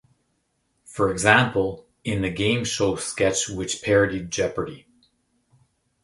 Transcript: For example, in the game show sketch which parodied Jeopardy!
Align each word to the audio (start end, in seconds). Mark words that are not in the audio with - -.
For 0.83 1.11
example, 1.11 1.85
in 2.03 2.23
the 2.23 2.31
game 2.31 2.65
show 2.65 2.95
sketch 2.95 3.47
which 3.49 3.83
parodied 3.83 4.31
Jeopardy! 4.31 4.87